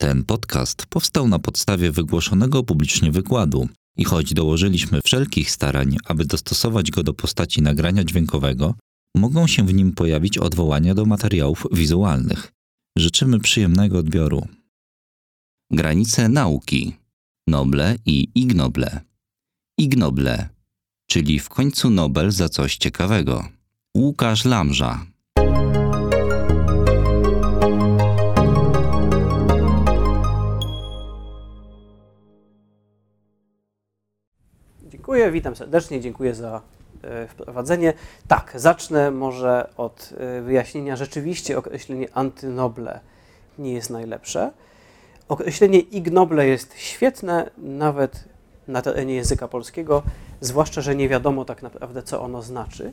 [0.00, 6.90] Ten podcast powstał na podstawie wygłoszonego publicznie wykładu i choć dołożyliśmy wszelkich starań, aby dostosować
[6.90, 8.74] go do postaci nagrania dźwiękowego,
[9.16, 12.52] mogą się w nim pojawić odwołania do materiałów wizualnych.
[12.98, 14.48] Życzymy przyjemnego odbioru.
[15.72, 16.96] Granice nauki.
[17.46, 19.00] Noble i ignoble.
[19.78, 20.48] Ignoble,
[21.06, 23.48] czyli w końcu Nobel za coś ciekawego.
[23.96, 25.06] Łukasz Lamża.
[35.08, 36.60] Dziękuję, witam serdecznie, dziękuję za
[37.02, 37.92] e, wprowadzenie.
[38.28, 40.96] Tak, zacznę może od e, wyjaśnienia.
[40.96, 43.00] Rzeczywiście określenie antynoble
[43.58, 44.52] nie jest najlepsze.
[45.28, 48.24] Określenie ignoble jest świetne, nawet
[48.66, 50.02] na terenie języka polskiego,
[50.40, 52.92] zwłaszcza, że nie wiadomo tak naprawdę, co ono znaczy.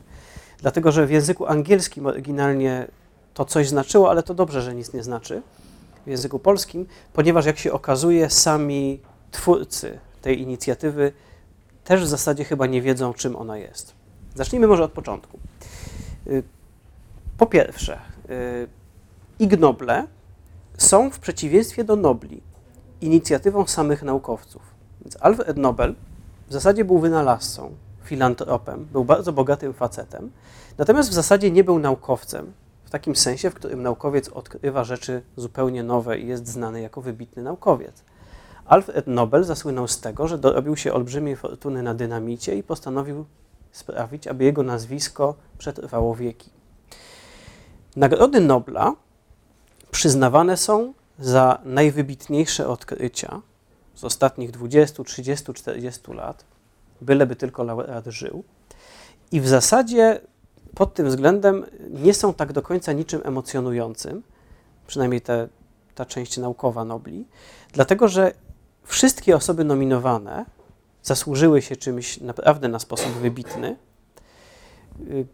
[0.60, 2.88] Dlatego, że w języku angielskim oryginalnie
[3.34, 5.42] to coś znaczyło, ale to dobrze, że nic nie znaczy
[6.06, 9.00] w języku polskim, ponieważ jak się okazuje, sami
[9.32, 11.14] twórcy tej inicjatywy
[11.86, 13.94] też w zasadzie chyba nie wiedzą, czym ona jest.
[14.36, 15.40] Zacznijmy może od początku.
[16.28, 16.44] Y,
[17.38, 18.68] po pierwsze, y,
[19.40, 20.08] ignoble
[20.78, 22.42] są w przeciwieństwie do nobli
[23.02, 24.62] inicjatywą samych naukowców.
[25.02, 25.96] Więc Alfred Nobel
[26.48, 27.72] w zasadzie był wynalazcą,
[28.04, 30.32] filantropem, był bardzo bogatym facetem,
[30.78, 32.54] natomiast w zasadzie nie był naukowcem,
[32.86, 37.44] w takim sensie, w którym naukowiec odkrywa rzeczy zupełnie nowe i jest znany jako wybitny
[37.44, 38.04] naukowiec.
[38.66, 43.26] Alfred Nobel zasłynął z tego, że dorobił się olbrzymiej fortuny na dynamicie i postanowił
[43.72, 46.50] sprawić, aby jego nazwisko przetrwało wieki.
[47.96, 48.96] Nagrody Nobla
[49.92, 53.42] przyznawane są za najwybitniejsze odkrycia
[53.96, 56.46] z ostatnich 20, 30, 40 lat,
[57.02, 58.44] byleby tylko laureat żył.
[59.32, 60.22] I w zasadzie
[60.76, 64.24] pod tym względem nie są tak do końca niczym emocjonującym,
[64.88, 65.48] przynajmniej te,
[65.96, 67.28] ta część naukowa Nobli,
[67.74, 68.32] dlatego że
[68.86, 70.46] wszystkie osoby nominowane
[71.04, 73.76] zasłużyły się czymś naprawdę na sposób wybitny.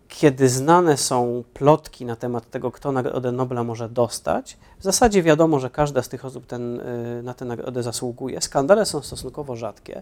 [0.07, 5.59] Kiedy znane są plotki na temat tego, kto Nagrodę Nobla może dostać, w zasadzie wiadomo,
[5.59, 8.41] że każda z tych osób ten, y, na tę nagrodę zasługuje.
[8.41, 10.01] Skandale są stosunkowo rzadkie.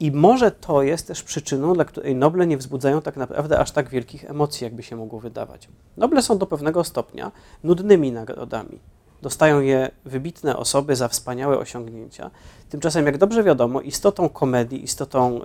[0.00, 3.88] I może to jest też przyczyną, dla której Noble nie wzbudzają tak naprawdę aż tak
[3.88, 5.68] wielkich emocji, jakby się mogło wydawać.
[5.96, 7.32] Noble są do pewnego stopnia
[7.64, 8.78] nudnymi nagrodami.
[9.22, 12.30] Dostają je wybitne osoby za wspaniałe osiągnięcia.
[12.70, 15.44] Tymczasem, jak dobrze wiadomo, istotą komedii, istotą y,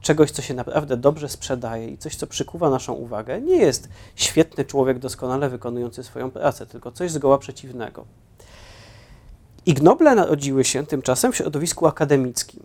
[0.00, 4.64] czegoś, co się naprawdę dobrze sprzedaje i coś, co przykuwa naszą uwagę, nie jest świetny
[4.64, 8.04] człowiek doskonale wykonujący swoją pracę, tylko coś zgoła przeciwnego.
[9.66, 12.62] Ig Noble narodziły się tymczasem w środowisku akademickim.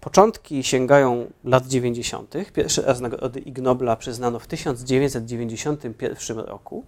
[0.00, 2.34] Początki sięgają lat 90.
[2.52, 6.84] Pierwszy raz nagrody Ig Nobla przyznano w 1991 roku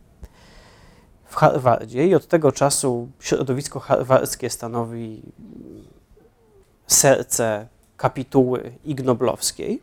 [1.33, 5.23] w Harvardzie i od tego czasu środowisko harwardzkie stanowi
[6.87, 7.67] serce
[7.97, 9.83] kapituły ignoblowskiej.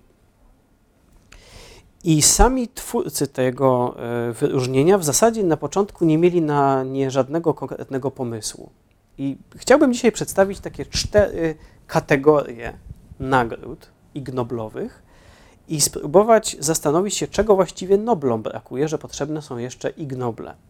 [2.04, 7.54] I sami twórcy tego e, wyróżnienia w zasadzie na początku nie mieli na nie żadnego
[7.54, 8.70] konkretnego pomysłu.
[9.18, 11.56] I chciałbym dzisiaj przedstawić takie cztery
[11.88, 12.74] kategorie
[13.20, 15.04] nagród ignoblowych
[15.68, 20.69] i spróbować zastanowić się, czego właściwie noblom brakuje, że potrzebne są jeszcze ignoble.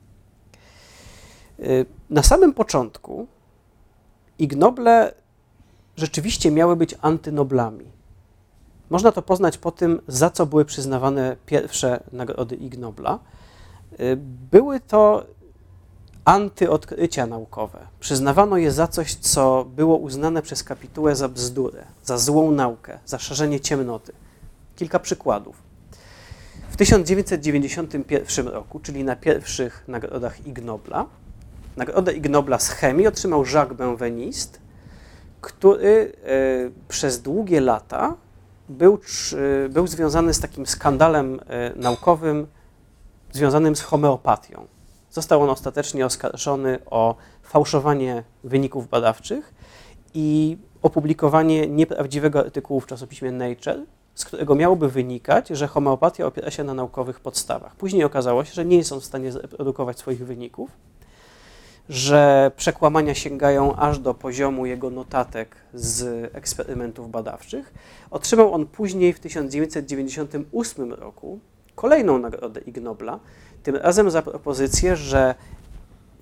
[1.63, 3.27] Y, na samym początku
[4.39, 5.13] ignoble
[5.97, 7.85] rzeczywiście miały być antynoblami.
[8.89, 13.19] Można to poznać po tym, za co były przyznawane pierwsze nagrody Ignobla.
[13.99, 14.17] Y,
[14.51, 15.25] były to
[16.25, 17.79] antyodkrycia naukowe.
[17.99, 23.19] Przyznawano je za coś, co było uznane przez kapitułę za bzdurę, za złą naukę, za
[23.19, 24.13] szerzenie ciemnoty.
[24.75, 25.55] Kilka przykładów.
[26.69, 31.05] W 1991 roku, czyli na pierwszych nagrodach Ignobla,
[31.79, 34.59] Nagrodę Ig Nobla z chemii otrzymał Jacques Benveniste,
[35.41, 38.15] który e, przez długie lata
[38.69, 38.99] był,
[39.69, 42.47] był związany z takim skandalem e, naukowym
[43.31, 44.67] związanym z homeopatią.
[45.09, 49.53] Został on ostatecznie oskarżony o fałszowanie wyników badawczych
[50.13, 56.63] i opublikowanie nieprawdziwego artykułu w czasopiśmie Nature, z którego miałoby wynikać, że homeopatia opiera się
[56.63, 57.75] na naukowych podstawach.
[57.75, 60.69] Później okazało się, że nie on w stanie zreprodukować swoich wyników
[61.89, 67.73] że przekłamania sięgają aż do poziomu jego notatek z eksperymentów badawczych.
[68.11, 71.39] Otrzymał on później w 1998 roku
[71.75, 73.19] kolejną nagrodę Ig Nobla,
[73.63, 75.35] tym razem za propozycję, że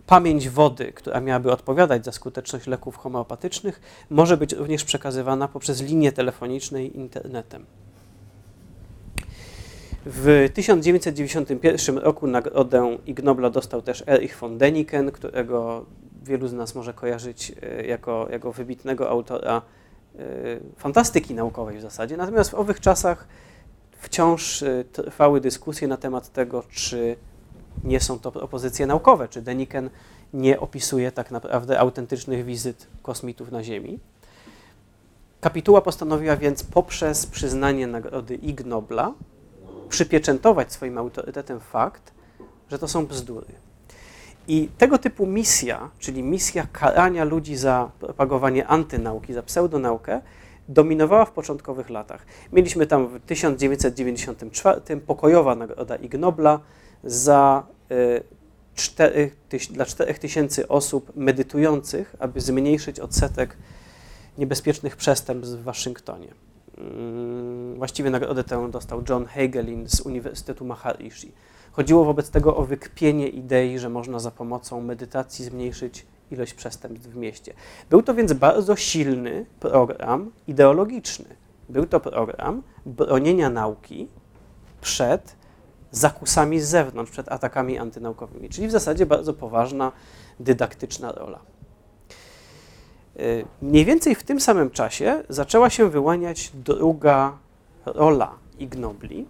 [0.08, 6.12] pamięć wody, która miałaby odpowiadać za skuteczność leków homeopatycznych, może być również przekazywana poprzez linie
[6.12, 7.66] telefoniczne i internetem.
[10.10, 15.86] W 1991 roku nagrodę Ig Nobla dostał też Erich von Däniken, którego
[16.24, 17.54] wielu z nas może kojarzyć
[17.88, 19.62] jako, jako wybitnego autora
[20.78, 22.18] fantastyki naukowej w zasadzie.
[22.18, 23.28] Natomiast w owych czasach
[23.92, 27.16] wciąż trwały dyskusje na temat tego, czy
[27.84, 29.90] nie są to propozycje naukowe, czy Deniken
[30.34, 34.00] nie opisuje tak naprawdę autentycznych wizyt kosmitów na Ziemi.
[35.42, 39.14] Kapituła postanowiła więc poprzez przyznanie nagrody Ig Nobla
[39.90, 42.14] przypieczętować swoim autorytetem fakt,
[42.72, 43.48] że to są bzdury.
[44.48, 50.22] I tego typu misja, czyli misja karania ludzi za propagowanie antynauki, za pseudonaukę,
[50.70, 52.26] dominowała w początkowych latach.
[52.54, 56.60] Mieliśmy tam w 1994 pokojowa nagroda Ig Nobla
[57.04, 57.64] za
[58.76, 63.58] 4, y, dla 4000 osób medytujących, aby zmniejszyć odsetek
[64.38, 66.28] niebezpiecznych przestępstw w Waszyngtonie.
[66.78, 71.32] Mm, właściwie nagrodę tę dostał John Hagelin z Uniwersytetu Maharishi.
[71.72, 77.16] Chodziło wobec tego o wykpienie idei, że można za pomocą medytacji zmniejszyć ilość przestępstw w
[77.16, 77.54] mieście.
[77.90, 81.36] Był to więc bardzo silny program ideologiczny.
[81.70, 84.08] Był to program bronienia nauki
[84.82, 85.36] przed
[85.92, 89.92] zakusami z zewnątrz, przed atakami antynaukowymi, czyli w zasadzie bardzo poważna,
[90.40, 91.40] dydaktyczna rola.
[93.20, 97.38] Y, mniej więcej w tym samym czasie zaczęła się wyłaniać druga
[97.86, 99.26] rola Ignobli,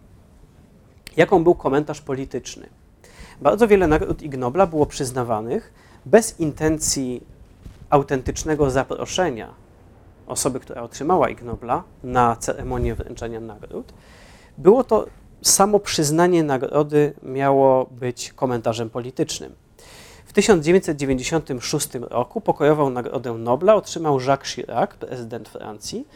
[1.17, 2.69] jaką był komentarz polityczny.
[3.41, 5.73] Bardzo wiele nagród Ignobla było przyznawanych
[6.05, 7.23] bez intencji
[7.89, 9.53] autentycznego zaproszenia
[10.27, 13.93] osoby, która otrzymała Ignobla na ceremonię wręczania nagród.
[14.57, 15.05] Było to
[15.41, 19.55] samo przyznanie nagrody miało być komentarzem politycznym.
[20.37, 26.07] W 1996 roku pokojową Nagrodę Nobla otrzymał Jacques Chirac, prezydent Francji.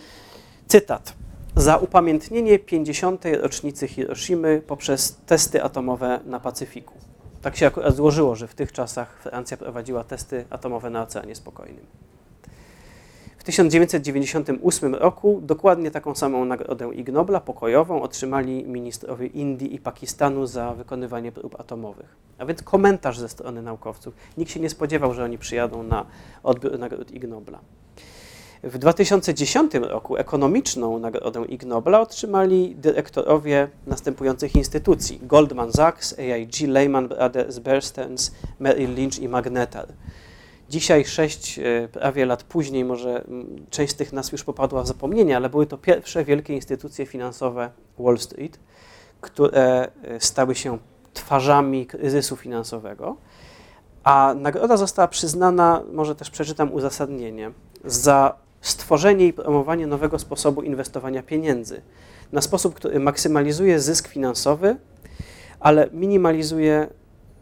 [0.67, 1.13] Cytat.
[1.55, 3.23] Za upamiętnienie 50.
[3.41, 6.93] rocznicy Hiroshimy poprzez testy atomowe na Pacyfiku.
[7.41, 11.85] Tak się akurat złożyło, że w tych czasach Francja prowadziła testy atomowe na Oceanie Spokojnym.
[13.41, 20.45] W 1998 roku dokładnie taką samą nagrodę Ig Nobla pokojową otrzymali ministrowie Indii i Pakistanu
[20.45, 22.15] za wykonywanie prób atomowych.
[22.37, 24.13] A więc komentarz ze strony naukowców.
[24.37, 26.05] Nikt się nie spodziewał, że oni przyjadą na
[26.43, 27.59] odbiór nagród Ig Nobla.
[28.63, 37.07] W 2010 roku ekonomiczną nagrodę Ig Nobla otrzymali dyrektorowie następujących instytucji: Goldman Sachs, AIG, Lehman
[37.07, 39.87] Brothers, Bear Stearns, Merrill Lynch i Magnetar.
[40.71, 43.25] Dzisiaj, sześć e, prawie lat później, może
[43.69, 47.69] część z tych nazw już popadła w zapomnienie, ale były to pierwsze wielkie instytucje finansowe
[47.99, 48.59] Wall Street,
[49.21, 50.77] które e, stały się
[51.13, 53.17] twarzami kryzysu finansowego.
[54.03, 57.51] A nagroda została przyznana, może też przeczytam uzasadnienie,
[57.85, 61.81] za stworzenie i promowanie nowego sposobu inwestowania pieniędzy
[62.31, 64.75] na sposób, który maksymalizuje zysk finansowy,
[65.59, 66.87] ale minimalizuje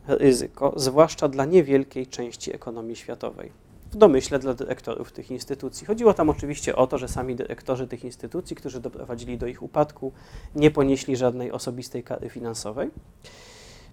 [0.10, 3.52] ryzyko, zwłaszcza dla niewielkiej części ekonomii światowej.
[3.92, 5.88] W domyśle dla dyrektorów tych instytucji.
[5.88, 10.12] Chodziło tam oczywiście o to, że sami dyrektorzy tych instytucji, którzy doprowadzili do ich upadku,
[10.56, 12.90] nie ponieśli żadnej osobistej kary finansowej,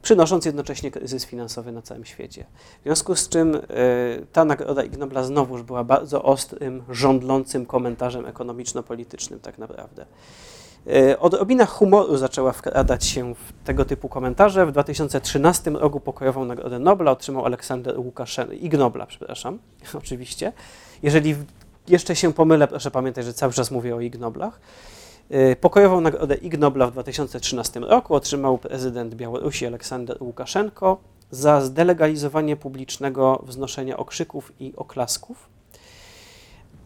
[0.02, 2.44] przynosząc jednocześnie kryzys finansowy na całym świecie.
[2.80, 3.60] W związku z czym y,
[4.32, 10.06] ta nagroda Ig Nobla znowuż była bardzo ostrym, żądlącym komentarzem ekonomiczno-politycznym tak naprawdę.
[10.94, 14.66] E, odrobina humoru zaczęła wkradać się w tego typu komentarze.
[14.66, 19.58] W 2013 roku pokojową Nagrodę Nobla otrzymał Aleksander Łukaszenko, Ig Nobla, przepraszam,
[19.98, 20.52] oczywiście.
[21.02, 21.36] Jeżeli
[21.88, 24.60] jeszcze się pomylę, proszę pamiętać, że cały czas mówię o Ig Noblach.
[25.30, 30.98] E, pokojową Nagrodę Ig Nobla w 2013 roku otrzymał prezydent Białorusi Aleksander Łukaszenko
[31.30, 35.55] za zdelegalizowanie publicznego wznoszenia okrzyków i oklasków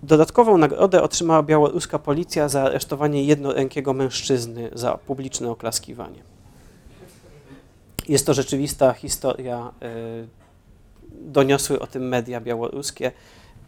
[0.02, 6.22] Dodatkową nagrodę otrzymała białoruska policja za aresztowanie jednorękiego mężczyzny za publiczne oklaskiwanie.
[8.08, 9.72] Jest to rzeczywista historia.
[9.82, 10.28] Y,
[11.12, 13.12] doniosły o tym media białoruskie.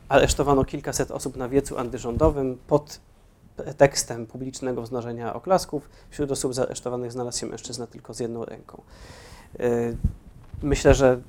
[0.09, 3.01] Aresztowano kilkaset osób na wiecu antyrządowym pod
[3.77, 5.89] tekstem publicznego wznożenia oklasków.
[6.11, 8.83] Wśród osób zaresztowanych znalazł się mężczyzna tylko z jedną ręką.
[9.61, 9.97] Y,
[10.63, 11.21] myślę, że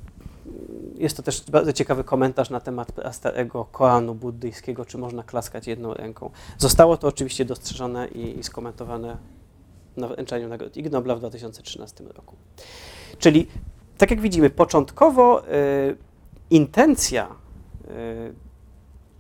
[1.04, 5.94] jest to też bardzo ciekawy komentarz na temat starego Koranu buddyjskiego, czy można klaskać jedną
[5.94, 6.30] ręką.
[6.58, 9.18] Zostało to oczywiście dostrzeżone i, skomentowane
[9.98, 12.36] na wręczeniu nagrody Ig Nobla w 2013 roku.
[13.20, 13.48] Czyli,
[13.98, 15.98] tak jak widzimy, początkowo y,
[16.50, 18.34] intencja y,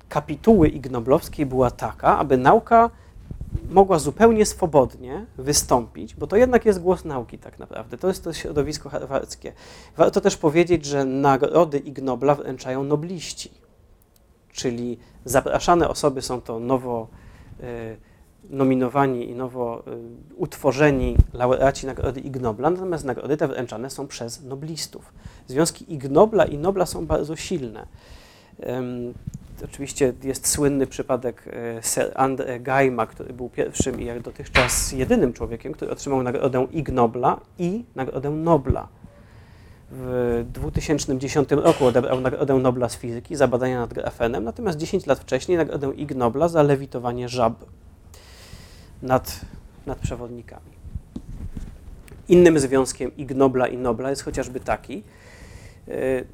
[0.09, 2.89] kapituły ignoblowskiej była taka, aby nauka
[3.69, 8.33] mogła zupełnie swobodnie wystąpić, bo to jednak jest głos nauki tak naprawdę, to jest to
[8.33, 9.53] środowisko harwardzkie.
[9.97, 13.51] Warto też powiedzieć, że nagrody Ig Nobla wręczają nobliści,
[14.51, 17.07] czyli zapraszane osoby są to nowo
[17.59, 17.97] y,
[18.49, 24.43] nominowani i nowo y, utworzeni laureaci nagrody Ig Nobla, natomiast nagrody te wręczane są przez
[24.43, 25.13] noblistów.
[25.47, 27.87] Związki Ig Nobla i Nobla są bardzo silne.
[29.63, 31.43] Oczywiście jest słynny przypadek
[31.97, 36.89] e, Andre Geima, który był pierwszym i jak dotychczas jedynym człowiekiem, który otrzymał nagrodę Ig
[36.89, 38.87] Nobla i nagrodę Nobla.
[39.91, 45.19] W 2010 roku odebrał nagrodę Nobla z fizyki za badania nad grafenem, natomiast 10 lat
[45.19, 47.53] wcześniej nagrodę Ig Nobla za lewitowanie żab
[49.01, 49.39] nad,
[49.85, 50.73] nad przewodnikami.
[52.27, 55.03] Innym związkiem Ig Nobla i Nobla jest chociażby taki,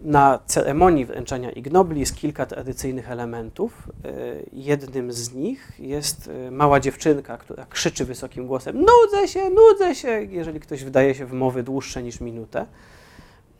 [0.01, 3.89] na ceremonii wręczania Ignobli jest kilka tradycyjnych elementów.
[4.05, 9.95] Y, jednym z nich jest y, mała dziewczynka, która krzyczy wysokim głosem: Nudzę się, nudzę
[9.95, 12.65] się, jeżeli ktoś wdaje się w mowy dłuższe niż minutę.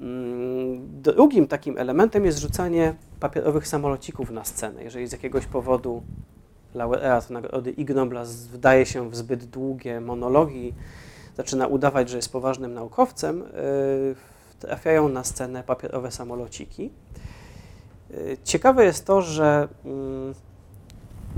[0.01, 4.83] Mm, drugim takim elementem jest rzucanie papierowych samolocików na scenę.
[4.83, 6.03] Jeżeli z jakiegoś powodu
[6.75, 10.73] laureat nagrody Ig Nobla wdaje się w zbyt długie monologi,
[11.37, 13.43] zaczyna udawać, że jest poważnym naukowcem,
[14.59, 16.91] trafiają na scenę papierowe samolociki.
[18.11, 20.33] Y, ciekawe jest to, że mm,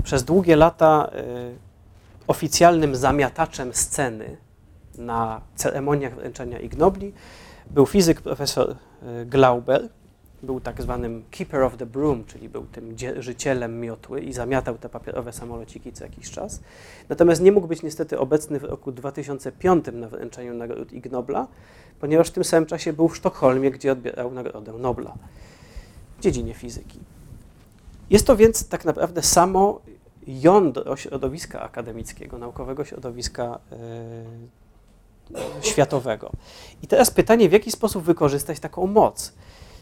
[0.04, 1.56] przez długie lata y,
[2.26, 4.36] oficjalnym zamiataczem sceny
[4.98, 7.12] na ceremoniach wręczenia Ignobli
[7.70, 9.88] był fizyk profesor y, Glauber,
[10.42, 14.88] był tak zwanym keeper of the broom, czyli był tym życielem miotły i zamiatał te
[14.88, 16.60] papierowe samolociki co jakiś czas.
[17.08, 21.46] Natomiast nie mógł być niestety obecny w roku 2005 na wręczeniu nagród Ig Nobla,
[22.00, 25.14] ponieważ w tym samym czasie był w Sztokholmie, gdzie odbierał nagrodę Nobla
[26.18, 26.98] w dziedzinie fizyki.
[28.10, 29.80] Jest to więc tak naprawdę samo
[30.26, 33.76] jądro środowiska akademickiego, naukowego środowiska yy,
[35.60, 36.30] światowego.
[36.82, 39.32] I teraz pytanie, w jaki sposób wykorzystać taką moc?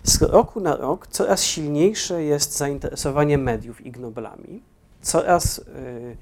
[0.02, 4.62] Z roku na rok coraz silniejsze jest zainteresowanie mediów ignoblami,
[5.02, 6.16] coraz y,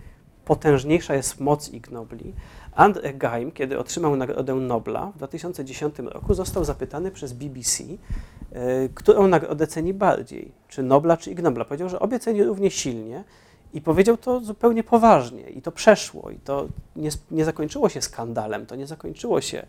[0.44, 2.32] potężniejsza jest moc ignobli.
[2.74, 7.98] Andre Geim, kiedy otrzymał Nagrodę Nobla w 2010 roku, został zapytany przez BBC, y,
[8.94, 11.64] którą nagrodę ceni bardziej, czy Nobla, czy Ignobla.
[11.64, 13.24] Powiedział, że obie ceni równie silnie
[13.74, 18.66] i powiedział to zupełnie poważnie i to przeszło i to nie, nie zakończyło się skandalem,
[18.66, 19.66] to nie zakończyło się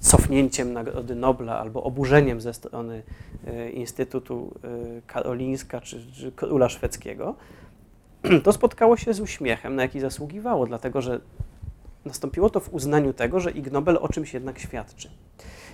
[0.00, 3.02] cofnięciem Nagrody Nobla albo oburzeniem ze strony
[3.46, 4.68] e, Instytutu e,
[5.06, 7.34] Karolińska czy, czy Króla Szwedzkiego,
[8.44, 11.20] to spotkało się z uśmiechem, na jaki zasługiwało, dlatego że
[12.04, 15.10] nastąpiło to w uznaniu tego, że Ig Nobel o czymś jednak świadczy.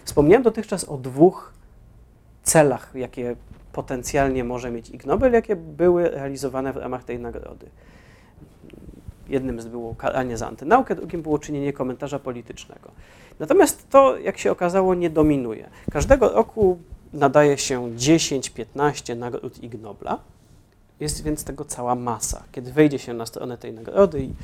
[0.05, 1.53] Wspomniałem dotychczas o dwóch
[2.43, 3.37] celach, jakie
[3.73, 7.67] potencjalnie może mieć Ig Nobel, jakie były realizowane w ramach tej nagrody.
[9.29, 12.91] Jednym z było karanie za antynaukę, drugim było czynienie komentarza politycznego.
[13.39, 15.71] Natomiast to, jak się okazało, nie dominuje.
[15.91, 16.79] Każdego roku
[17.13, 20.19] nadaje się 10-15 nagród Ig Nobla.
[21.01, 22.43] Jest więc tego cała masa.
[22.53, 24.35] Kiedy wejdzie się na stronę tej nagrody i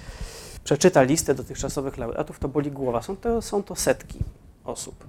[0.64, 3.02] przeczyta listę dotychczasowych laureatów, to boli głowa.
[3.02, 4.18] Są to, są to setki
[4.64, 5.04] osób.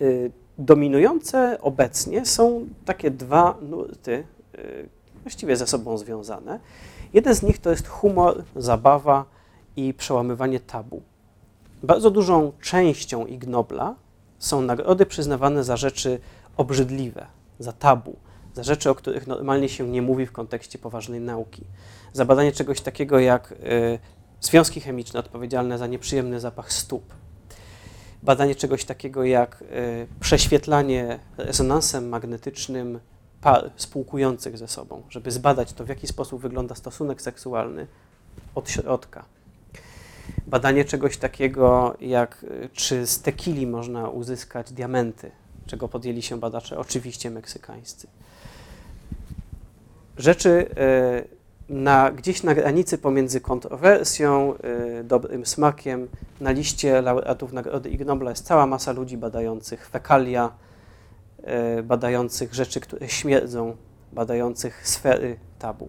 [0.00, 4.24] Y, dominujące obecnie są takie dwa nurty,
[4.58, 4.88] y,
[5.22, 6.60] właściwie ze sobą związane.
[7.12, 9.24] Jeden z nich to jest humor, zabawa
[9.76, 11.02] i przełamywanie tabu.
[11.82, 13.94] Bardzo dużą częścią Ig Nobla
[14.38, 16.20] są nagrody przyznawane za rzeczy
[16.56, 17.26] obrzydliwe,
[17.58, 18.16] za tabu,
[18.54, 21.64] za rzeczy, o których normalnie się nie mówi w kontekście poważnej nauki.
[22.12, 23.98] Za badanie czegoś takiego jak y,
[24.40, 27.14] związki chemiczne odpowiedzialne za nieprzyjemny zapach stóp.
[28.22, 33.00] Badanie czegoś takiego jak y, prześwietlanie rezonansem magnetycznym
[33.40, 37.86] par spółkujących ze sobą, żeby zbadać to, w jaki sposób wygląda stosunek seksualny
[38.54, 39.24] od środka
[40.46, 45.30] badanie czegoś takiego, jak y, czy z tequili można uzyskać diamenty,
[45.66, 48.06] czego podjęli się badacze, oczywiście meksykańscy.
[50.18, 50.50] Rzeczy
[51.68, 54.54] y, na, gdzieś na granicy pomiędzy kontrowersją,
[55.00, 56.08] y, dobrym smakiem,
[56.40, 60.50] na liście laureatów Nagrody Ig Nobla jest cała masa ludzi badających fekalia,
[61.82, 63.76] badających rzeczy, które śmierdzą,
[64.12, 65.88] badających sfery tabu.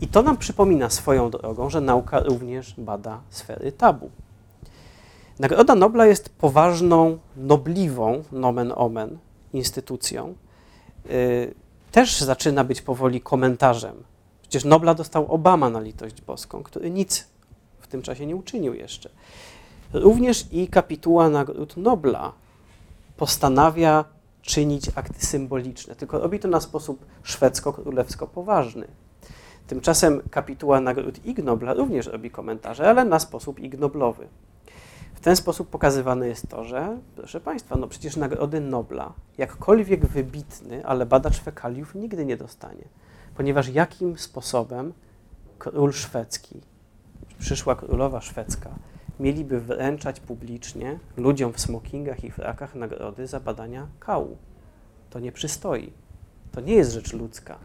[0.00, 4.10] I to nam przypomina swoją drogą, że nauka również bada sfery tabu.
[5.38, 9.18] Nagroda Nobla jest poważną, nobliwą, nomen omen,
[9.52, 10.34] instytucją.
[11.04, 11.54] Yy,
[11.92, 14.02] też zaczyna być powoli komentarzem.
[14.42, 17.26] Przecież Nobla dostał Obama na litość boską, który nic
[17.80, 19.10] w tym czasie nie uczynił jeszcze.
[19.92, 22.32] Również i kapituła nagród Nobla
[23.16, 24.04] postanawia
[24.44, 28.86] czynić akty symboliczne, tylko robi to na sposób szwedzko-królewsko poważny.
[29.66, 34.28] Tymczasem kapituła nagród Ig Nobla również robi komentarze, ale na sposób ignoblowy.
[35.14, 40.86] W ten sposób pokazywane jest to, że, proszę Państwa, no przecież nagrody Nobla, jakkolwiek wybitny,
[40.86, 42.84] ale badacz fekaliów nigdy nie dostanie.
[43.36, 44.92] Ponieważ jakim sposobem
[45.58, 46.60] król szwedzki,
[47.38, 48.70] przyszła królowa szwedzka,
[49.20, 54.36] mieliby wręczać publicznie ludziom w smokingach i frakach nagrody za badania kału?
[55.10, 55.92] To nie przystoi.
[56.52, 57.58] To nie jest rzecz ludzka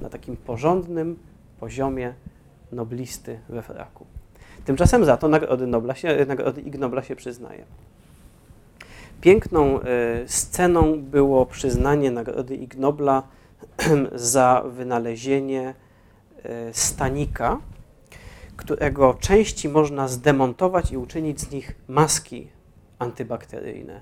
[0.00, 1.18] na takim porządnym
[1.60, 2.14] poziomie
[2.72, 4.06] noblisty we fraku.
[4.64, 7.64] Tymczasem za to nagrody, Nobla się, nagrody Ig Nobla się przyznaje.
[9.20, 9.84] Piękną y,
[10.26, 13.22] sceną było przyznanie nagrody Ig Nobla
[14.14, 15.74] za wynalezienie
[16.44, 17.58] y, stanika,
[18.62, 22.48] którego części można zdemontować i uczynić z nich maski
[22.98, 24.00] antybakteryjne.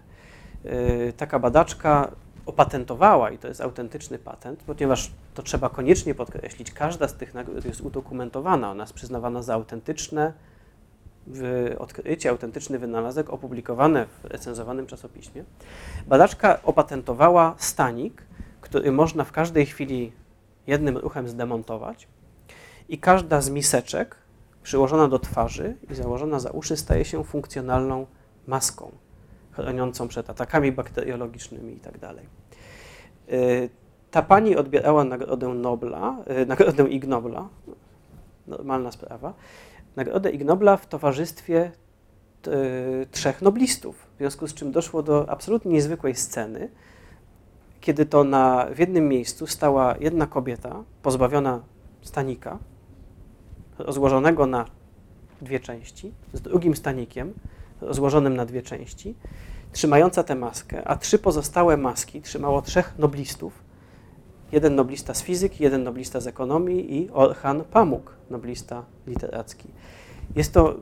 [0.65, 2.13] Y, taka badaczka
[2.47, 7.65] opatentowała, i to jest autentyczny patent, ponieważ to trzeba koniecznie podkreślić, każda z tych nagród
[7.65, 10.33] jest udokumentowana, ona jest przyznawana za autentyczne
[11.79, 15.45] odkrycie, autentyczny wynalazek opublikowane w recenzowanym czasopiśmie.
[16.07, 18.23] Badaczka opatentowała stanik,
[18.61, 20.13] który można w każdej chwili
[20.67, 22.09] jednym ruchem zdemontować
[22.89, 24.17] i każda z miseczek
[24.63, 28.07] przyłożona do twarzy i założona za uszy staje się funkcjonalną
[28.47, 28.93] maską
[29.53, 31.99] chroniącą przed atakami bakteriologicznymi itd.
[32.01, 32.17] Tak
[33.33, 33.71] y,
[34.11, 37.49] ta pani odbierała nagrodę Nobla, y, nagrodę Ig Nobla,
[38.47, 39.35] normalna sprawa,
[39.97, 40.43] nagrodę Ig
[40.81, 41.73] w towarzystwie
[42.47, 46.69] y, trzech noblistów, w związku z czym doszło do absolutnie niezwykłej sceny,
[47.81, 51.63] kiedy to na, w jednym miejscu stała jedna kobieta pozbawiona
[52.03, 52.59] stanika,
[53.83, 54.65] rozłożonego na
[55.43, 57.35] dwie części, z drugim stanikiem,
[57.81, 59.15] rozłożonym na dwie części,
[59.73, 63.53] trzymająca tę maskę, a trzy pozostałe maski trzymało trzech noblistów.
[64.53, 69.69] Jeden noblista z fizyki, jeden noblista z ekonomii i Orhan Pamuk, noblista literacki.
[70.37, 70.75] Jest to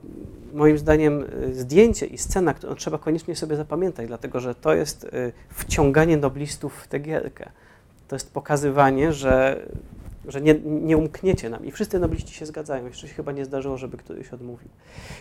[0.54, 5.32] moim zdaniem zdjęcie i scena, którą trzeba koniecznie sobie zapamiętać, dlatego że to jest y,
[5.48, 7.50] wciąganie noblistów w tę gierkę.
[8.08, 9.66] To jest pokazywanie, że,
[10.28, 11.66] że nie, nie umkniecie nam.
[11.66, 12.86] I wszyscy nobliści się zgadzają.
[12.86, 14.68] Jeszcze się chyba nie zdarzyło, żeby któryś odmówił.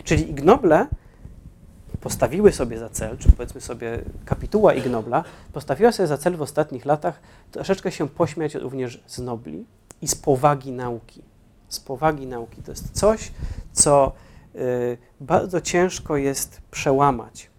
[0.03, 0.87] Czyli Ig Noble
[2.01, 5.23] postawiły sobie za cel, czy powiedzmy sobie kapituła Ig Nobla,
[5.53, 7.19] postawiła sobie za cel w ostatnich latach
[7.51, 9.65] troszeczkę się pośmiać również z Nobli
[10.01, 11.21] i z powagi nauki.
[11.69, 12.63] Z powagi nauki.
[12.63, 13.31] To jest coś,
[13.73, 14.11] co
[14.55, 17.49] y, bardzo ciężko jest przełamać,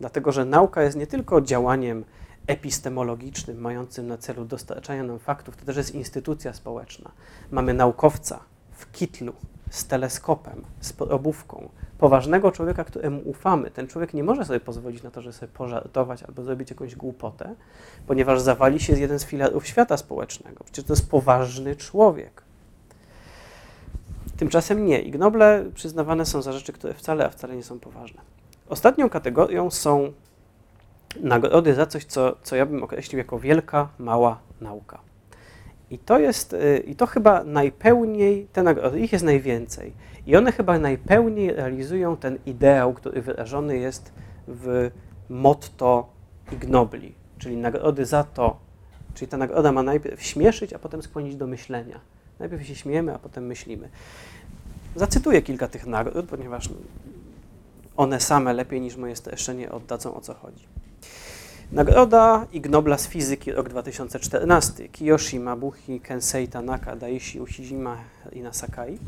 [0.00, 2.04] dlatego że nauka jest nie tylko działaniem
[2.50, 7.10] epistemologicznym, mającym na celu dostarczanie nam faktów, to też jest instytucja społeczna.
[7.50, 8.40] Mamy naukowca
[8.72, 9.32] w kitlu,
[9.70, 13.70] z teleskopem, z probówką, poważnego człowieka, któremu ufamy.
[13.70, 17.54] Ten człowiek nie może sobie pozwolić na to, żeby sobie pożartować albo zrobić jakąś głupotę,
[18.06, 20.64] ponieważ zawali się jeden z filarów świata społecznego.
[20.64, 22.42] Przecież to jest poważny człowiek.
[24.36, 25.02] Tymczasem nie.
[25.02, 28.20] Ignoble przyznawane są za rzeczy, które wcale, a wcale nie są poważne.
[28.68, 30.12] Ostatnią kategorią są
[31.22, 34.98] nagrody za coś, co, co ja bym określił jako wielka, mała nauka.
[35.90, 39.92] I to jest, y, i to chyba najpełniej, te nagrody, ich jest najwięcej.
[40.26, 44.12] I one chyba najpełniej realizują ten ideał, który wyrażony jest
[44.48, 44.90] w
[45.28, 46.08] motto
[46.52, 48.56] Ignobli, czyli nagrody za to,
[49.14, 52.00] czyli ta nagroda ma najpierw śmieszyć, a potem skłonić do myślenia.
[52.38, 53.88] Najpierw się śmiejemy, a potem myślimy.
[54.96, 56.68] Zacytuję kilka tych nagród, ponieważ
[57.96, 60.66] one same lepiej niż moje streszczenie oddadzą o co chodzi.
[61.72, 67.96] Nagroda Ig Nobla z fizyki rok 2014 Kiyoshi Mabuchi Kensei Tanaka Daishi Ushijima
[68.32, 68.98] Ina Sakai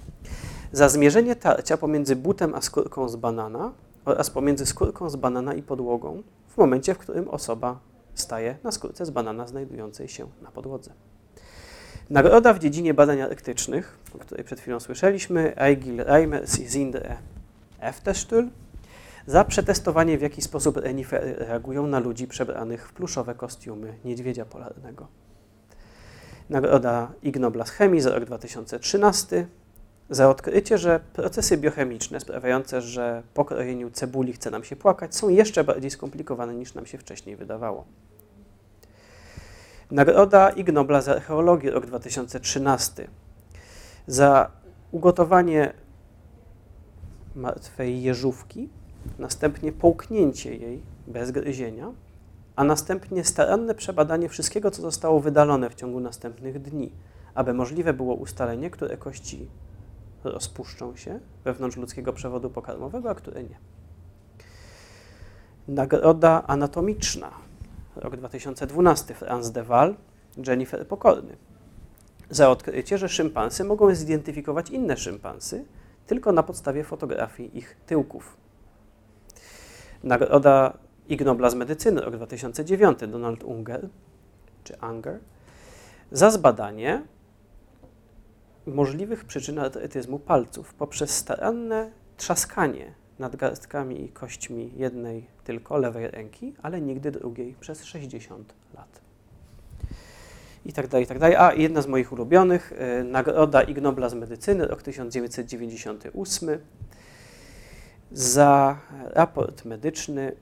[0.73, 3.73] za zmierzenie tarcia pomiędzy butem a skórką z banana
[4.05, 7.79] oraz pomiędzy skórką z banana i podłogą w momencie, w którym osoba
[8.15, 10.93] staje na skórce z banana znajdującej się na podłodze.
[12.11, 17.17] Nagroda w dziedzinie badań elektrycznych, o której przed chwilą słyszeliśmy, Eigil Reimers i Zindre
[17.81, 18.49] Efterstuhl
[19.27, 25.07] za przetestowanie, w jaki sposób renifery reagują na ludzi przebranych w pluszowe kostiumy niedźwiedzia polarnego.
[26.51, 29.47] Nagroda Ig Nobla z chemii za rok 2013
[30.11, 35.29] za odkrycie, że procesy biochemiczne sprawiające, że po krojeniu cebuli chce nam się płakać, są
[35.29, 37.85] jeszcze bardziej skomplikowane niż nam się wcześniej wydawało.
[39.91, 43.09] Nagroda Ig Nobla za archeologię rok 2013
[44.07, 44.51] za
[44.91, 45.73] ugotowanie
[47.35, 48.69] martwej jeżówki
[49.19, 51.93] następnie połknięcie jej bez gryzienia,
[52.57, 56.93] a następnie staranne przebadanie wszystkiego, co zostało wydalone w ciągu następnych dni,
[57.35, 59.49] aby możliwe było ustalenie, które kości
[60.25, 63.59] rozpuszczą się wewnątrz ludzkiego przewodu pokarmowego, a które nie.
[65.69, 67.31] Nagroda anatomiczna,
[67.97, 69.95] rok 2012, Franz de Waal,
[70.47, 71.37] Jennifer Pokorny,
[72.31, 75.65] za odkrycie, że szympansy mogą zidentyfikować inne szympansy
[76.07, 78.42] tylko na podstawie fotografii ich tyłków.
[80.05, 83.89] Nagroda Ig Nobla z medycyny rok 2009 Donald Unger,
[84.65, 85.19] czy Unger,
[86.13, 87.03] za zbadanie
[88.67, 96.81] możliwych przyczyn artretyzmu palców poprzez staranne trzaskanie nadgarstkami i kośćmi jednej tylko lewej ręki, ale
[96.81, 99.01] nigdy drugiej przez 60 lat.
[100.65, 101.37] i tak dalej, i tak dalej.
[101.37, 106.59] A jedna z moich ulubionych, y, Nagroda Ig Nobla z medycyny, rok 1998,
[108.15, 110.33] za raport medyczny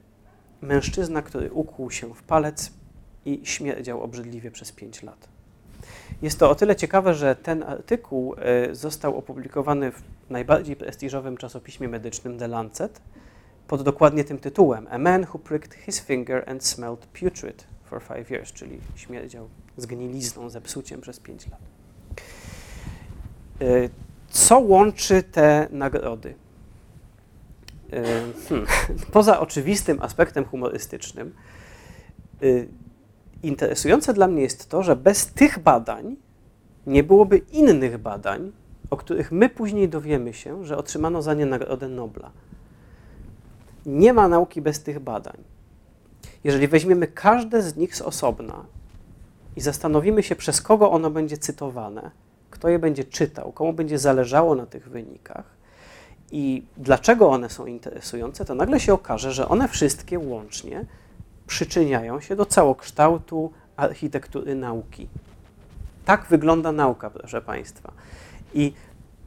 [0.61, 2.73] mężczyzna, który ukłuł się w palec
[3.25, 5.29] i śmierdział obrzydliwie przez 5 lat.
[6.23, 8.35] Jest to o tyle ciekawe, że ten artykuł
[8.71, 13.01] y, został opublikowany w najbardziej prestiżowym czasopiśmie medycznym The Lancet
[13.69, 18.31] pod dokładnie tym tytułem A man who pricked his finger and smelled putrid for five
[18.31, 21.61] years, czyli śmierdział zgnilizną, zepsuciem przez 5 lat.
[23.63, 23.91] Y,
[24.31, 26.35] co łączy te nagrody?
[27.93, 28.67] Y, hmm,
[29.13, 31.35] poza oczywistym aspektem humorystycznym,
[33.43, 36.17] interesujące dla mnie jest to, że bez tych badań
[36.87, 38.53] nie byłoby innych badań,
[38.91, 42.31] o których my później dowiemy się, że otrzymano za nie Nagrodę Nobla.
[43.87, 45.37] Nie ma nauki bez tych badań.
[46.45, 48.65] Jeżeli weźmiemy każde z nich z osobna
[49.57, 52.11] i zastanowimy się, przez kogo ono będzie cytowane,
[52.51, 55.60] kto je będzie czytał, komu będzie zależało na tych wynikach
[56.33, 60.85] i dlaczego one są interesujące, to nagle się okaże, że one wszystkie łącznie
[61.47, 65.09] przyczyniają się do całokształtu architektury nauki.
[66.05, 67.93] Tak wygląda nauka, proszę Państwa.
[68.55, 68.73] I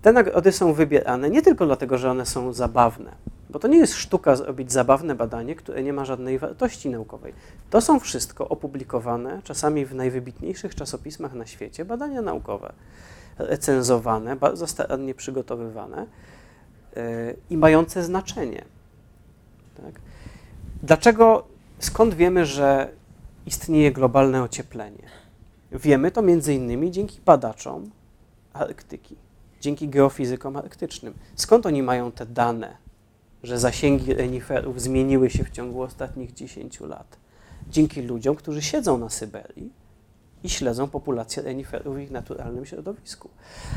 [0.02, 3.12] te nagrody są wybierane nie tylko dlatego, że one są zabawne,
[3.50, 7.34] bo to nie jest sztuka zrobić zabawne badanie, które nie ma żadnej wartości naukowej.
[7.70, 12.74] To są wszystko opublikowane, czasami w najwybitniejszych czasopismach na świecie, badania naukowe,
[13.38, 16.06] recenzowane, bardzo starannie przygotowywane
[17.50, 18.66] i mające znaczenie.
[19.76, 20.02] Tak?
[20.84, 21.54] Dlaczego
[21.84, 22.90] Skąd wiemy, że
[23.46, 25.04] istnieje globalne ocieplenie?
[25.72, 27.92] Wiemy to między innymi dzięki badaczom
[28.54, 29.16] Arktyki,
[29.62, 31.14] dzięki geofizykom arktycznym.
[31.36, 32.78] Skąd oni mają te dane,
[33.44, 37.18] że zasięgi reniferów zmieniły się w ciągu ostatnich 10 lat?
[37.70, 39.72] Dzięki ludziom, którzy siedzą na Syberii
[40.44, 43.30] i śledzą populację reniferów w ich naturalnym środowisku.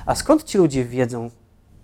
[0.07, 1.31] A skąd ci ludzie wiedzą,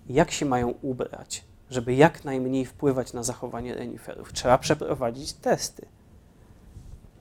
[0.09, 4.33] jak się mają ubrać, żeby jak najmniej wpływać na zachowanie reniferów?
[4.33, 5.85] Trzeba przeprowadzić testy.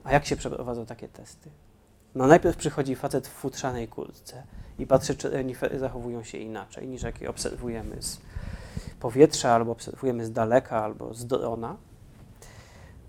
[0.05, 1.51] A jak się przeprowadza takie testy?
[2.15, 4.43] No najpierw przychodzi facet w futrzanej kurtce
[4.79, 8.21] i patrzy, czy renifery zachowują się inaczej niż jakie obserwujemy z
[9.01, 11.77] powietrza, albo obserwujemy z daleka, albo z drona.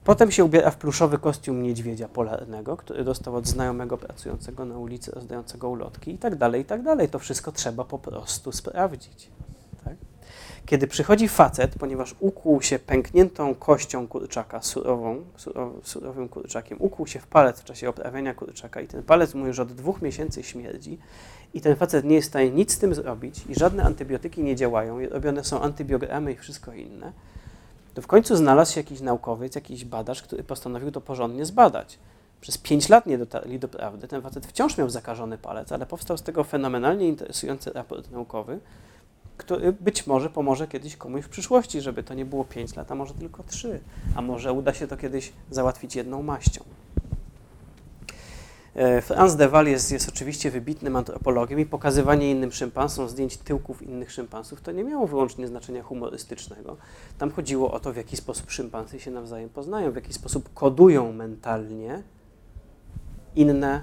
[0.04, 5.12] Potem się ubiera w pluszowy kostium niedźwiedzia polarnego, który dostał od znajomego pracującego na ulicy,
[5.12, 7.10] rozdającego ulotki i tak dalej, i tak dalej.
[7.10, 9.30] To wszystko trzeba po prostu sprawdzić.
[10.66, 15.24] Kiedy przychodzi facet, ponieważ ukłuł się pękniętą kością kurczaka, surową,
[15.84, 19.60] surowym kurczakiem, ukłuł się w palec w czasie oprawiania kurczaka i ten palec mu już
[19.60, 20.98] od dwóch miesięcy śmierdzi
[21.54, 24.56] i ten facet nie jest w stanie nic z tym zrobić i żadne antybiotyki nie
[24.56, 27.12] działają robione są antybiogramy i wszystko inne,
[27.94, 32.00] to w końcu znalazł się jakiś naukowiec, jakiś badacz, który postanowił to porządnie zbadać.
[32.42, 34.08] Przez pięć lat nie dotarli do prawdy.
[34.08, 38.60] Ten facet wciąż miał zakażony palec, ale powstał z tego fenomenalnie interesujący raport naukowy,
[39.38, 42.96] który być może pomoże kiedyś komuś w przyszłości, żeby to nie było 5 lat, a
[42.96, 43.80] może tylko 3,
[44.16, 46.64] a może uda się to kiedyś załatwić jedną maścią.
[48.76, 53.82] E, Franz de Waal jest, jest oczywiście wybitnym antropologiem i pokazywanie innym szympansom zdjęć tyłków
[53.82, 56.78] innych szympansów to nie miało wyłącznie znaczenia humorystycznego.
[57.18, 61.14] Tam chodziło o to, w jaki sposób szympansy się nawzajem poznają, w jaki sposób kodują
[61.14, 62.04] mentalnie
[63.36, 63.82] inne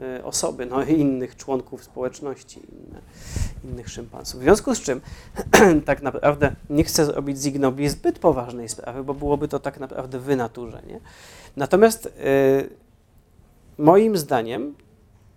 [0.00, 3.00] Y, osoby, no innych członków społeczności, inne,
[3.64, 4.40] innych szympansów.
[4.40, 5.00] W związku z czym
[5.86, 10.18] tak naprawdę nie chcę zrobić z Ignobli zbyt poważnej sprawy, bo byłoby to tak naprawdę
[10.18, 11.00] wynaturzenie.
[11.56, 12.10] Natomiast y,
[13.78, 14.74] moim zdaniem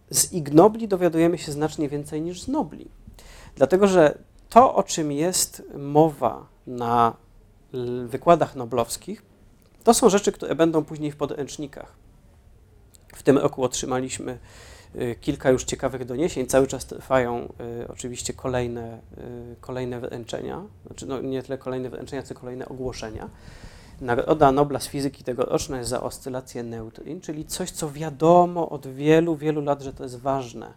[0.09, 2.87] z Ignobli dowiadujemy się znacznie więcej niż z Nobli.
[3.55, 4.17] Dlatego, że
[4.49, 7.13] to, o czym jest mowa na
[8.05, 9.23] wykładach noblowskich,
[9.83, 11.93] to są rzeczy, które będą później w podręcznikach.
[13.15, 14.39] W tym roku otrzymaliśmy
[15.21, 16.47] kilka już ciekawych doniesień.
[16.47, 22.23] Cały czas trwają y, oczywiście kolejne, y, kolejne wręczenia, znaczy no, nie tyle kolejne wręczenia,
[22.23, 23.29] co kolejne ogłoszenia.
[24.01, 29.35] Nagroda Nobla z fizyki tegoroczna jest za oscylację neutrin, czyli coś, co wiadomo od wielu,
[29.35, 30.73] wielu lat, że to jest ważne.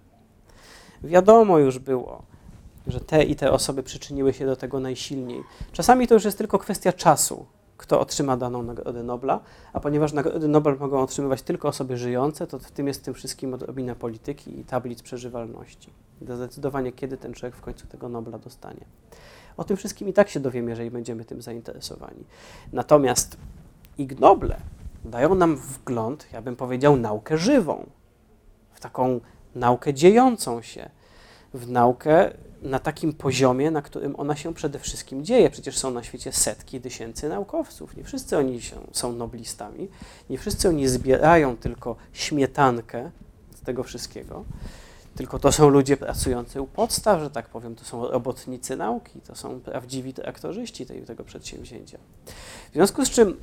[1.05, 2.22] Wiadomo już było,
[2.87, 5.42] że te i te osoby przyczyniły się do tego najsilniej.
[5.72, 9.40] Czasami to już jest tylko kwestia czasu, kto otrzyma daną Nagrodę Nobla,
[9.72, 13.14] a ponieważ Nagrody Nobel mogą otrzymywać tylko osoby żyjące, to w tym jest w tym
[13.14, 15.90] wszystkim odrobina polityki i tablic przeżywalności.
[16.20, 18.84] Do zdecydowania, kiedy ten człowiek w końcu tego Nobla dostanie.
[19.56, 22.24] O tym wszystkim i tak się dowiemy, jeżeli będziemy tym zainteresowani.
[22.72, 23.37] Natomiast
[23.98, 24.56] Ig Noble
[25.04, 27.87] dają nam wgląd, ja bym powiedział, naukę żywą,
[28.72, 29.20] w taką
[29.54, 30.90] naukę dziejącą się,
[31.54, 32.32] w naukę
[32.64, 35.50] na takim poziomie, na którym ona się przede wszystkim dzieje.
[35.50, 37.96] Przecież są na świecie setki tysięcy naukowców.
[37.96, 39.88] Nie wszyscy oni się, są noblistami,
[40.31, 43.11] nie wszyscy oni zbierają tylko śmietankę
[43.64, 44.44] tego wszystkiego,
[45.16, 49.35] tylko to są ludzie pracujący u podstaw, że tak powiem, to są robotnicy nauki, to
[49.35, 51.98] są prawdziwi traktorzyści tego przedsięwzięcia.
[52.70, 53.37] W związku z czym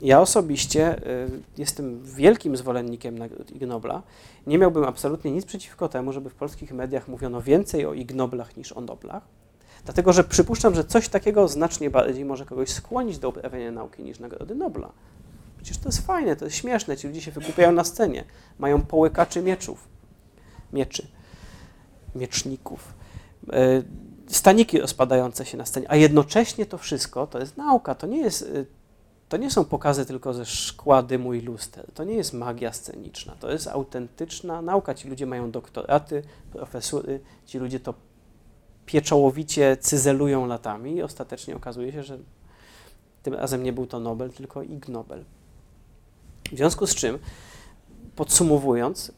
[0.00, 4.02] ja osobiście y, jestem wielkim zwolennikiem nagród Ig Nobla.
[4.46, 8.56] Nie miałbym absolutnie nic przeciwko temu, żeby w polskich mediach mówiono więcej o Ig Noblach
[8.56, 9.22] niż o Noblach.
[9.84, 14.18] Dlatego, że przypuszczam, że coś takiego znacznie bardziej może kogoś skłonić do uprawiania nauki niż
[14.18, 14.92] Nagrody Nobla.
[15.56, 18.24] Przecież to jest fajne, to jest śmieszne, ci ludzie się wykupiają na scenie,
[18.58, 19.88] mają połykaczy mieczów,
[20.72, 21.08] mieczy,
[22.14, 22.94] mieczników,
[23.52, 23.82] e,
[24.26, 28.42] staniki rozpadające się na scenie, a jednocześnie to wszystko to jest nauka, to nie jest
[28.42, 28.64] e,
[29.28, 31.92] to nie są pokazy tylko ze szkła, dymu i luster.
[31.94, 33.34] To nie jest magia sceniczna.
[33.40, 34.94] To jest autentyczna nauka.
[34.94, 37.94] Ci ludzie mają doktoraty, profesury, ci ludzie to
[38.86, 42.18] pieczołowicie cyzelują latami i ostatecznie okazuje się, że
[43.22, 45.24] tym razem nie był to Nobel, tylko Ig Nobel.
[46.52, 47.18] W związku z czym,
[48.16, 49.12] podsumowując,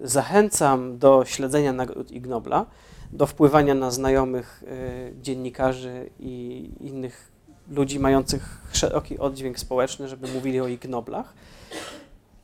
[0.00, 2.66] yy, zachęcam do śledzenia nagród Ig Nobla,
[3.12, 7.33] do wpływania na znajomych yy, dziennikarzy i innych
[7.70, 11.34] ludzi mających szeroki oddźwięk społeczny, żeby mówili o Ig Noblach.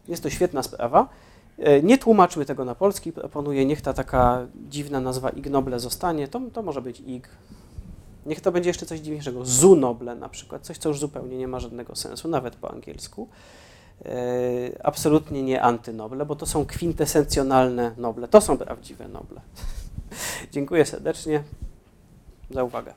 [0.08, 1.08] Jest to świetna sprawa.
[1.58, 6.28] E, nie tłumaczyły tego na polski, proponuję, niech ta taka dziwna nazwa Ig Noble zostanie,
[6.28, 7.28] to, to może być Ig.
[8.26, 11.48] Niech to będzie jeszcze coś dziwniejszego, Zu Noble na przykład, coś, co już zupełnie nie
[11.48, 13.28] ma żadnego sensu, nawet po angielsku.
[14.04, 19.40] E, absolutnie nie antynoble, bo to są kwintesencjonalne noble, to są prawdziwe noble.
[20.52, 21.42] Dziękuję serdecznie
[22.50, 22.94] za uwagę.